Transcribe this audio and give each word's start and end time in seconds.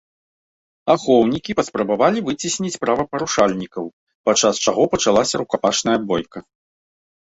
Ахоўнікі 0.93 1.55
паспрабавалі 1.59 2.25
выцесніць 2.31 2.73
правапарушальнікаў, 2.87 3.85
падчас 4.31 4.55
чаго 4.67 4.83
пачалася 4.99 5.35
рукапашная 5.47 5.99
бойка. 6.13 6.39